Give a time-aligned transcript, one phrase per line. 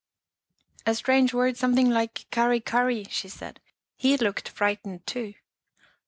[0.87, 3.59] ""A strange word something like curry curry," she said."
[3.95, 5.35] He looked frightened too."